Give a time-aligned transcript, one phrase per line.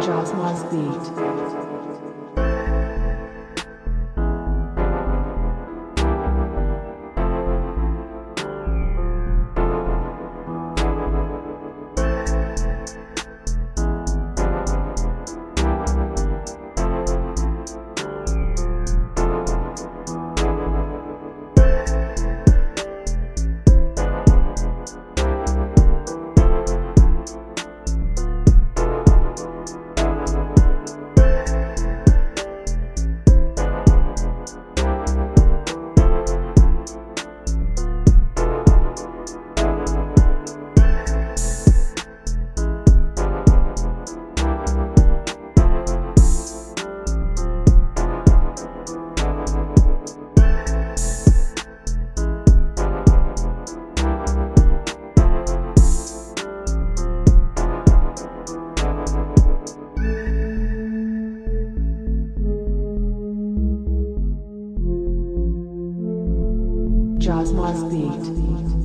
[0.00, 2.07] Jasmaz Beat.
[67.28, 68.77] Jasmaz beat.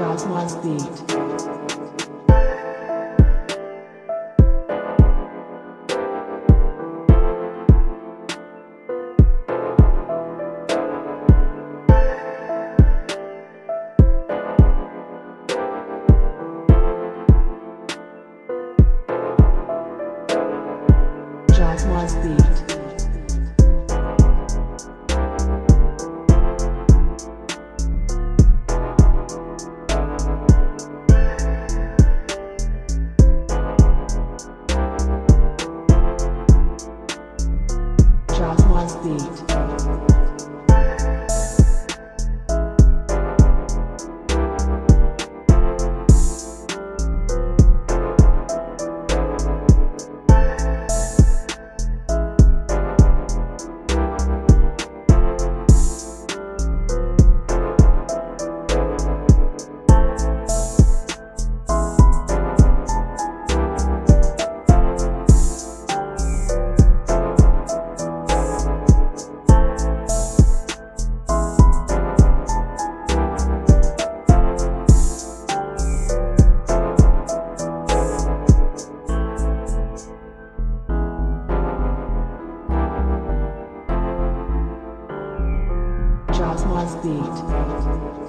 [0.00, 1.29] Jaws Lost Beat.
[38.40, 39.79] Josh's beat.
[86.80, 88.19] House Beat.